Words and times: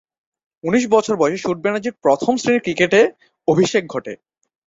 উনিশ 0.63 0.83
বছর 0.87 1.13
বয়সে 1.15 1.39
শুট 1.43 1.57
ব্যানার্জী’র 1.61 1.99
প্রথম-শ্রেণীর 2.03 2.63
ক্রিকেটে 2.63 3.01
অভিষেক 3.47 3.83
ঘটে। 3.87 4.13